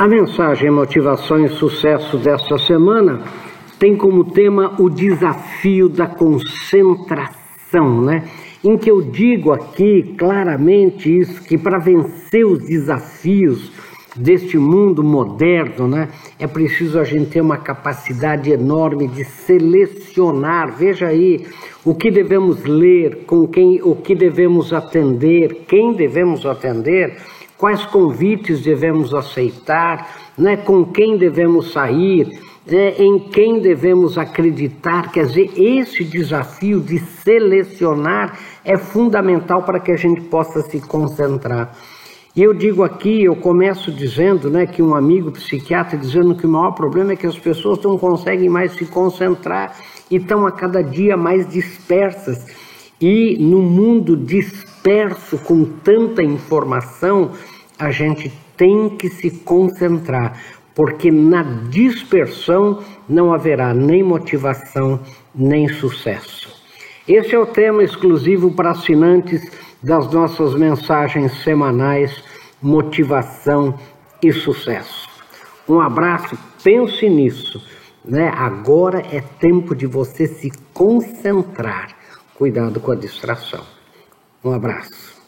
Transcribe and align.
A 0.00 0.08
mensagem 0.08 0.70
Motivação 0.70 1.44
e 1.44 1.48
Sucesso 1.50 2.16
desta 2.16 2.56
semana 2.56 3.20
tem 3.78 3.94
como 3.94 4.24
tema 4.24 4.74
o 4.78 4.88
desafio 4.88 5.90
da 5.90 6.06
concentração, 6.06 8.00
né? 8.00 8.24
Em 8.64 8.78
que 8.78 8.90
eu 8.90 9.02
digo 9.02 9.52
aqui 9.52 10.14
claramente 10.16 11.14
isso, 11.14 11.42
que 11.42 11.58
para 11.58 11.76
vencer 11.76 12.46
os 12.46 12.64
desafios 12.64 13.70
deste 14.16 14.56
mundo 14.56 15.04
moderno, 15.04 15.86
né, 15.86 16.08
é 16.38 16.46
preciso 16.46 16.98
a 16.98 17.04
gente 17.04 17.32
ter 17.32 17.42
uma 17.42 17.58
capacidade 17.58 18.50
enorme 18.50 19.06
de 19.06 19.22
selecionar. 19.22 20.78
Veja 20.78 21.08
aí 21.08 21.46
o 21.84 21.94
que 21.94 22.10
devemos 22.10 22.64
ler, 22.64 23.24
com 23.26 23.46
quem, 23.46 23.82
o 23.82 23.94
que 23.94 24.14
devemos 24.14 24.72
atender, 24.72 25.66
quem 25.68 25.92
devemos 25.92 26.46
atender 26.46 27.18
quais 27.60 27.84
convites 27.84 28.62
devemos 28.62 29.12
aceitar, 29.12 30.32
né, 30.36 30.56
com 30.56 30.82
quem 30.84 31.18
devemos 31.18 31.72
sair, 31.72 32.40
né, 32.66 32.94
em 32.98 33.18
quem 33.18 33.60
devemos 33.60 34.16
acreditar. 34.16 35.12
Quer 35.12 35.26
dizer, 35.26 35.50
esse 35.54 36.02
desafio 36.02 36.80
de 36.80 36.98
selecionar 36.98 38.38
é 38.64 38.78
fundamental 38.78 39.62
para 39.62 39.78
que 39.78 39.92
a 39.92 39.96
gente 39.96 40.22
possa 40.22 40.62
se 40.62 40.80
concentrar. 40.80 41.76
E 42.34 42.42
eu 42.42 42.54
digo 42.54 42.82
aqui, 42.82 43.24
eu 43.24 43.36
começo 43.36 43.92
dizendo 43.92 44.48
né, 44.48 44.64
que 44.64 44.80
um 44.80 44.94
amigo 44.94 45.30
psiquiatra 45.32 45.98
dizendo 45.98 46.34
que 46.34 46.46
o 46.46 46.48
maior 46.48 46.70
problema 46.70 47.12
é 47.12 47.16
que 47.16 47.26
as 47.26 47.38
pessoas 47.38 47.82
não 47.82 47.98
conseguem 47.98 48.48
mais 48.48 48.72
se 48.72 48.86
concentrar 48.86 49.76
e 50.10 50.16
estão 50.16 50.46
a 50.46 50.52
cada 50.52 50.80
dia 50.80 51.16
mais 51.16 51.46
dispersas. 51.46 52.46
E 53.00 53.36
no 53.38 53.60
mundo 53.60 54.16
disperso, 54.16 55.38
com 55.38 55.64
tanta 55.64 56.22
informação, 56.22 57.32
a 57.80 57.90
gente 57.90 58.30
tem 58.56 58.90
que 58.90 59.08
se 59.08 59.30
concentrar, 59.30 60.38
porque 60.74 61.10
na 61.10 61.42
dispersão 61.42 62.82
não 63.08 63.32
haverá 63.32 63.72
nem 63.72 64.02
motivação 64.02 65.00
nem 65.34 65.68
sucesso. 65.68 66.60
Esse 67.08 67.34
é 67.34 67.38
o 67.38 67.46
tema 67.46 67.82
exclusivo 67.82 68.52
para 68.52 68.70
assinantes 68.70 69.50
das 69.82 70.12
nossas 70.12 70.54
mensagens 70.54 71.42
semanais 71.42 72.22
Motivação 72.62 73.74
e 74.22 74.30
Sucesso. 74.32 75.08
Um 75.66 75.80
abraço, 75.80 76.38
pense 76.62 77.08
nisso. 77.08 77.66
Né? 78.04 78.28
Agora 78.28 79.02
é 79.10 79.20
tempo 79.20 79.74
de 79.74 79.86
você 79.86 80.26
se 80.26 80.50
concentrar. 80.74 81.96
Cuidado 82.34 82.80
com 82.80 82.92
a 82.92 82.96
distração. 82.96 83.64
Um 84.44 84.52
abraço. 84.52 85.19